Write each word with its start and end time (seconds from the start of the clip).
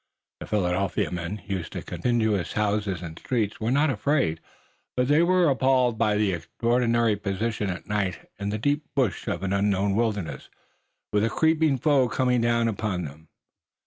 The 0.39 0.47
Philadelphia 0.47 1.11
men, 1.11 1.43
used 1.45 1.73
to 1.73 1.83
contiguous 1.83 2.53
houses 2.53 3.03
and 3.03 3.19
streets, 3.19 3.61
were 3.61 3.69
not 3.69 3.91
afraid, 3.91 4.39
but 4.97 5.07
they 5.07 5.21
were 5.21 5.47
appalled 5.47 5.99
by 5.99 6.17
their 6.17 6.37
extraordinary 6.37 7.15
position 7.15 7.69
at 7.69 7.85
night, 7.85 8.27
in 8.39 8.49
the 8.49 8.57
deep 8.57 8.83
brush 8.95 9.27
of 9.27 9.43
an 9.43 9.53
unknown 9.53 9.93
wilderness 9.95 10.49
with 11.13 11.23
a 11.23 11.29
creeping 11.29 11.77
foe 11.77 12.09
coming 12.09 12.41
down 12.41 12.67
upon 12.67 13.03
them. 13.05 13.27